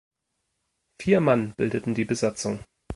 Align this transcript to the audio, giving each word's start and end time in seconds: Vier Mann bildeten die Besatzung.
Vier 0.99 1.19
Mann 1.21 1.53
bildeten 1.55 1.93
die 1.93 2.05
Besatzung. 2.05 2.63